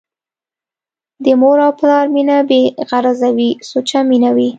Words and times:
د 1.23 1.25
مور 1.41 1.57
او 1.65 1.71
پلار 1.79 2.05
مينه 2.15 2.37
بې 2.49 2.61
غرضه 2.89 3.29
وي، 3.37 3.49
سوچه 3.69 3.99
مينه 4.09 4.29
وي 4.37 4.49